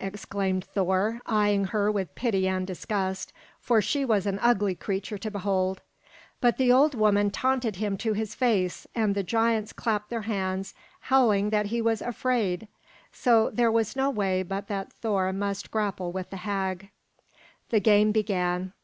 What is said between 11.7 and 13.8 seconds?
was "afraid." So there